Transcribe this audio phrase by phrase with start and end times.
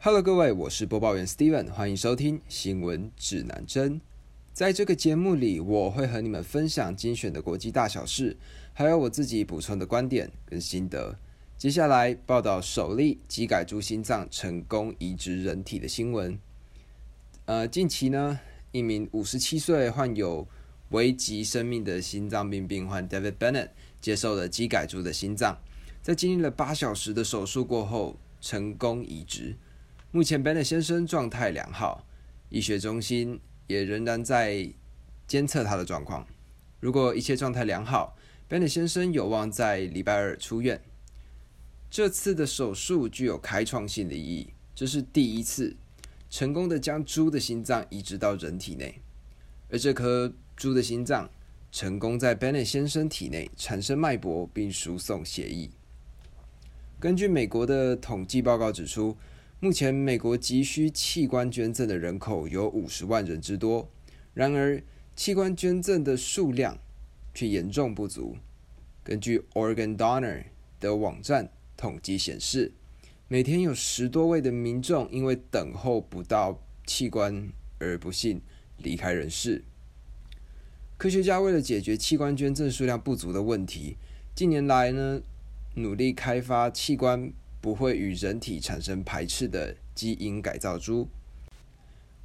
[0.00, 4.00] Hello，各位，我是播报员 Steven，欢迎收听新闻指南针。
[4.52, 8.36] 在这个节目里，我会和你们分享精选的国际大小事，
[8.72, 11.18] 还有我自己补充的观点跟心得。
[11.56, 16.38] 接下来报道首例机改猪心脏成功移植人体的新闻。
[17.46, 18.38] 呃，近期呢，
[18.70, 20.46] 一名五十七岁患有
[20.90, 23.70] 危及生命的心脏病病患 David Bennett
[24.00, 25.58] 接受了机改猪的心脏，
[26.00, 29.56] 在经历了八小时的手术过后，成功移植。
[30.10, 32.06] 目前 Bennett 先生状态良好，
[32.48, 33.40] 医学中心。
[33.68, 34.66] 也仍然在
[35.26, 36.26] 监测他的状况。
[36.80, 38.16] 如果一切状态良好
[38.48, 40.80] ，Bennett 先生有望在礼拜二出院。
[41.90, 45.76] 这次的手术具有开创性的意义，这是第一次
[46.30, 49.02] 成功的将猪的心脏移植到人体内，
[49.68, 51.28] 而这颗猪的心脏
[51.70, 55.68] 成功在 Bennett 先生体内产生脉搏并输送血液。
[56.98, 59.14] 根据美国的统计报告指出。
[59.60, 63.90] 目前，美国急需器官捐赠的人口有五十万人之多，
[64.32, 64.80] 然而
[65.16, 66.78] 器官捐赠的数量
[67.34, 68.36] 却严重不足。
[69.02, 70.44] 根据 Organ Donor
[70.78, 72.70] 的网站统计显示，
[73.26, 78.40] 每天有十多位的民众因为等候不到器官而不幸
[78.76, 79.64] 离开人世。
[80.96, 83.96] 科学家为了解决器官捐赠数量不足的问题，
[84.36, 85.20] 近年来呢，
[85.74, 87.32] 努力开发器官。
[87.60, 91.08] 不会与人体产生排斥的基因改造猪，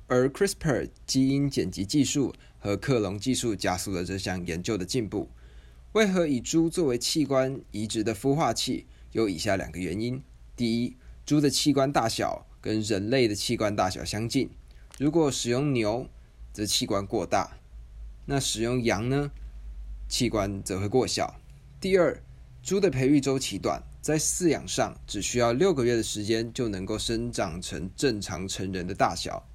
[0.08, 5.30] 而 CRISPR 基因剪辑技术和克隆技术加速了这项研究的进步。
[5.94, 8.86] 为何以猪作为器官移植的孵化器？
[9.12, 10.24] 有以下两个原因：
[10.56, 10.96] 第一，
[11.26, 14.48] 猪的器官大小跟人类的器官大小相近；
[14.98, 16.08] 如果使用牛，
[16.52, 17.58] 则器官过大；
[18.26, 19.32] 那使用羊呢，
[20.08, 21.40] 器官则会过小。
[21.80, 22.24] 第二，
[22.64, 23.84] 猪的培育周期短。
[24.04, 29.48] 在饲养上只需要六个月的时间就能够生长成正常成人的大小。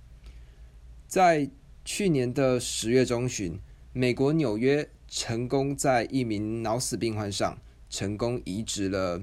[1.07, 1.51] 在
[1.85, 3.61] 去年的十月中旬，
[3.93, 7.59] 美国纽约成功在一名脑死病患上
[7.91, 9.23] 成功移植了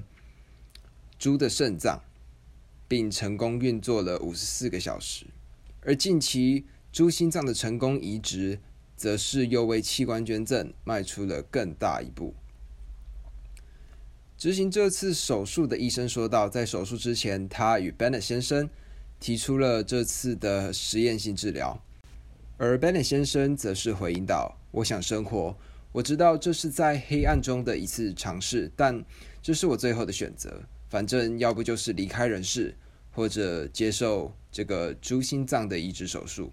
[1.18, 2.00] 猪的肾脏，
[2.86, 5.26] 并成功运作了五十四个小时。
[5.80, 8.60] 而近期猪心脏的成功移植，
[8.96, 12.32] 则是又为器官捐赠迈出了更大一步。
[14.38, 18.68] 执行这次手术的医生说道：“在手术之前，他与 Bennett 先生
[19.18, 21.82] 提出了这次的实验性治疗，
[22.58, 25.56] 而 Bennett 先生则是回应道：‘我想生活，
[25.90, 29.02] 我知道这是在黑暗中的一次尝试，但
[29.42, 30.62] 这是我最后的选择。
[30.90, 32.76] 反正要不就是离开人世，
[33.12, 36.52] 或者接受这个猪心脏的移植手术。’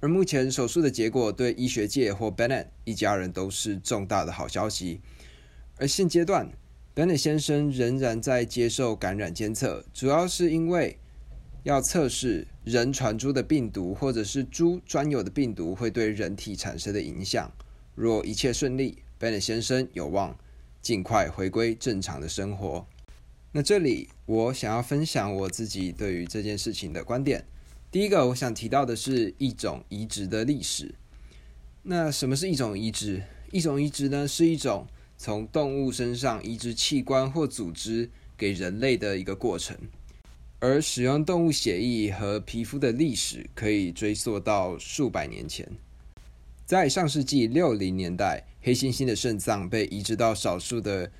[0.00, 5.00] 而目前手术的结果对医学界或 Bennett 一家人都是重大的好消息。”
[5.78, 6.50] 而现阶段
[6.94, 10.98] ，Bennett 先生仍然在接受感染监测，主要是因为
[11.64, 17.52] 要测试人传猪的病毒，或者是猪专有的病毒会对人体产生的影响。
[17.94, 20.34] 若一切顺利，Bennett 先生有望
[20.80, 22.86] 尽快回归正常的生活。
[23.52, 27.44] 那这里我想要分享我自己对于这件事情的观点。
[27.90, 30.94] 第一个，我想提到的是一种移植的历史。
[31.82, 33.22] 那什么是一种移植？
[33.52, 34.86] 一种移植呢，是一种
[35.18, 39.76] 从动物身上移植器官或组织给人类的一个过程，
[40.60, 45.66] 而使用动物血液和皮肤的历史可以追溯到数百年前。
[46.64, 51.10] 在上世纪六零年代，黑猩猩的肾脏被移植到少数的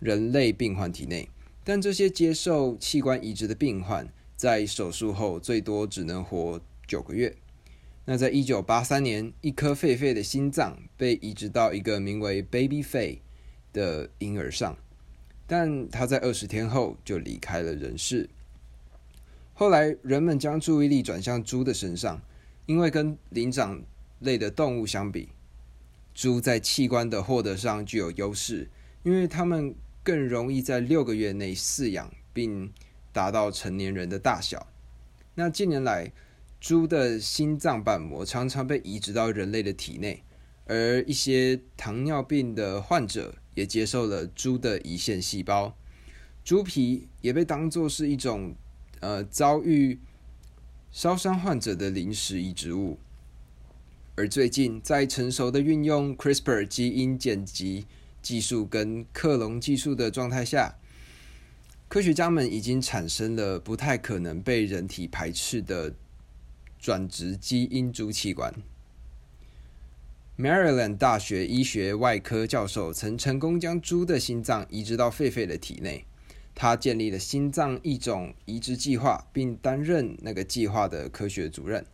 [0.00, 1.28] 人类病患体内，
[1.62, 7.36] 但这些接受器官移植的病患在手术后最多只能活九个月。
[8.06, 13.18] 那在一九八三年，一颗狒狒的心脏被移植到一个名为 Baby 狒。
[13.74, 14.78] 的婴儿上，
[15.46, 18.30] 但他在二十天后就离开了人世。
[19.52, 22.22] 后来，人们将注意力转向猪的身上，
[22.64, 23.82] 因为跟灵长
[24.20, 25.28] 类的动物相比，
[26.14, 28.70] 猪在器官的获得上具有优势，
[29.02, 32.72] 因为它们更容易在六个月内饲养并
[33.12, 34.66] 达到成年人的大小。
[35.34, 36.12] 那近年来，
[36.60, 40.22] 猪的心脏瓣膜常常被移植到人类的体内，
[40.66, 43.34] 而一些糖尿病的患者。
[43.54, 45.76] 也接受了猪的胰腺细胞，
[46.44, 48.54] 猪皮也被当作是一种
[49.00, 49.98] 呃遭遇
[50.90, 52.98] 烧伤患者的临时移植物。
[54.16, 57.86] 而最近，在成熟的运用 CRISPR 基因剪辑
[58.22, 60.76] 技术跟克隆技术的状态下，
[61.88, 65.94] 科学家们已经产生了不太可能被人体排斥的
[66.78, 68.54] 转植基因猪器官。
[70.36, 76.04] Maryland 大学医学外科教授曾成功将猪的心脏移植到狒狒的体内，
[76.56, 81.86] 他建立了心脏异种移植计划，并担任那个计划的科学主任。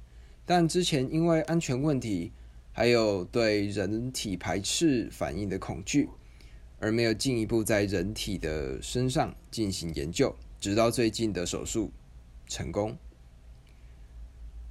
[0.46, 2.32] 但之前因为安全问题，
[2.72, 6.08] 还有对人体排斥反应的恐惧，
[6.78, 10.34] 而没有进一步在人体的身上进行研究。
[10.58, 11.90] 直到最近的手术
[12.46, 12.96] 成功。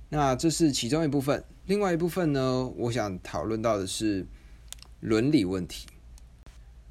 [0.09, 2.67] 那这是其中一部分，另外一部分呢？
[2.77, 4.25] 我想讨论到的是
[5.01, 5.85] 伦理问题。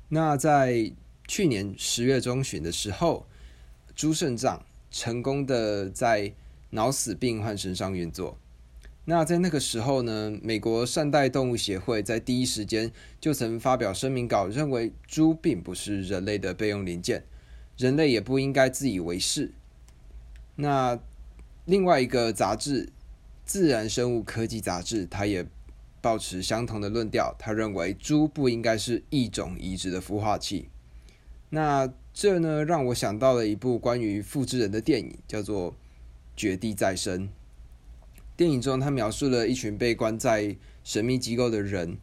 [0.08, 0.92] 那在
[1.26, 3.26] 去年十月中旬的时候，
[3.96, 6.32] 猪肾脏成功的在
[6.70, 8.38] 脑死病患身上运作。
[9.06, 17.24] 那在那个时候呢，美国善待动物协会在第一时间就曾发表声明稿，认为猪并不是人类的备用零件，
[17.76, 19.52] 人类也不应该自以为是。
[20.54, 21.00] 那
[21.64, 22.86] 另外一个杂志
[23.48, 25.46] 《自然生物科技杂志》，它也
[26.02, 30.68] 保持相同的论调，他认为猪不应该是一种移植的孵化器。
[31.48, 35.72] 那这呢，让我想到了一部关于复制人的电影，叫做
[36.36, 37.22] 《绝地再生》。
[38.36, 40.54] 电影中，他描述了一群被关在
[40.84, 41.96] 神秘机构的人，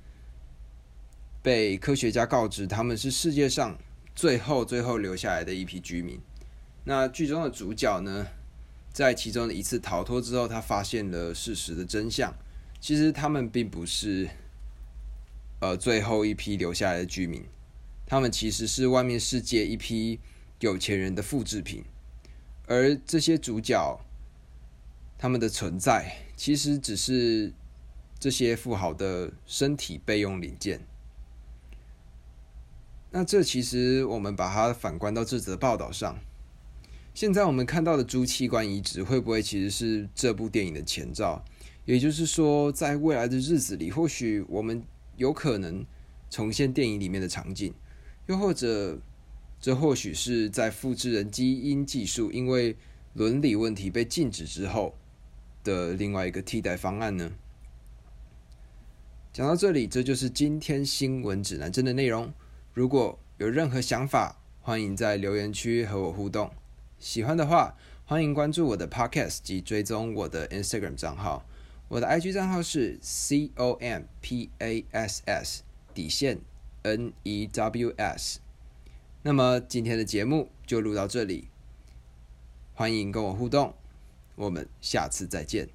[1.44, 3.78] 被科学家告知他们是世界上
[4.16, 6.20] 最后最后留下来的一批居民。
[6.86, 8.26] 那剧中的主角呢，
[8.96, 12.34] 在其中的一次逃脱之后，他发现了事实的真相。
[12.80, 14.30] 其实他们并不是
[15.60, 17.44] 呃最后一批留下来的居民。
[18.06, 20.22] 他们其实是外面世界一批
[20.62, 21.84] 有钱人的复制品，
[22.68, 24.00] 而这些主角，
[25.18, 27.52] 他们的存在其实只是
[28.18, 30.80] 这些富豪的身体备用零件。
[33.12, 36.18] 那这其实我们把它反观到这则报道上，
[37.16, 41.42] 现在我们看到的猪器官移植会不会其实是这部电影的前兆？
[41.86, 44.84] 也就是说，在未来的日子里，或许我们
[45.16, 45.86] 有可能
[46.30, 47.74] 重现电影里面的场景。
[48.28, 49.00] 又或者，
[49.62, 52.76] 这或许是在复制人基因技术因为
[53.14, 54.94] 伦理问题被禁止之后
[55.64, 57.32] 的另外一个替代方案呢？
[59.32, 62.34] 讲到这里，这就是今天新闻指南针的内容。
[62.74, 66.52] 如果有任何想法，欢迎在留言区和我互动。
[67.06, 71.46] 喜欢的话，欢迎关注我的 Podcast 及追踪我的 Instagram 账号。
[71.88, 75.62] 我的 IG 账号是 c o m p a s s
[75.94, 76.40] 底线。
[76.82, 78.40] N E W S，
[79.22, 81.50] 那么今天的节目就录到这里，
[82.74, 83.76] 欢迎跟我互动，
[84.36, 85.75] 我们下次再见。